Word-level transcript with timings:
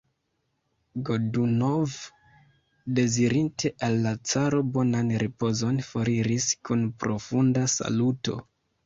Godunov, 1.09 1.97
dezirinte 2.99 3.71
al 3.89 3.97
la 4.05 4.13
caro 4.31 4.63
bonan 4.79 5.13
ripozon, 5.25 5.77
foriris 5.89 6.49
kun 6.71 6.83
profunda 7.05 7.67
saluto. 7.77 8.39